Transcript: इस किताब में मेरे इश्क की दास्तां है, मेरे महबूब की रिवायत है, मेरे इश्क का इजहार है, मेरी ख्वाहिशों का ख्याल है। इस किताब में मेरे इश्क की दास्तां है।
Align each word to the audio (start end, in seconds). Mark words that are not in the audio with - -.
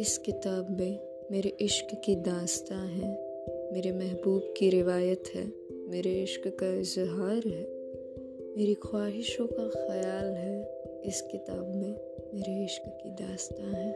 इस 0.00 0.18
किताब 0.18 0.80
में 0.80 0.98
मेरे 1.30 1.48
इश्क 1.48 2.02
की 2.04 2.14
दास्तां 2.14 2.88
है, 2.88 3.10
मेरे 3.72 3.92
महबूब 3.92 4.54
की 4.56 4.70
रिवायत 4.70 5.24
है, 5.34 5.52
मेरे 5.88 6.22
इश्क 6.22 6.42
का 6.46 6.80
इजहार 6.80 7.42
है, 7.46 7.64
मेरी 8.56 8.74
ख्वाहिशों 8.74 9.46
का 9.46 9.68
ख्याल 9.68 10.24
है। 10.24 10.82
इस 11.04 11.20
किताब 11.20 11.68
में 11.74 11.92
मेरे 12.34 12.64
इश्क 12.64 12.82
की 12.86 13.10
दास्तां 13.10 13.74
है। 13.74 13.92